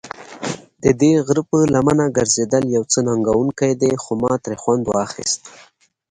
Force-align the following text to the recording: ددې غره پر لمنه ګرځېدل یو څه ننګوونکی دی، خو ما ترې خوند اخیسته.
ددې 0.83 1.11
غره 1.25 1.43
پر 1.49 1.63
لمنه 1.73 2.05
ګرځېدل 2.17 2.63
یو 2.75 2.83
څه 2.91 2.99
ننګوونکی 3.07 3.71
دی، 3.81 3.91
خو 4.03 4.11
ما 4.21 4.33
ترې 4.43 4.55
خوند 4.61 4.85
اخیسته. 5.05 5.41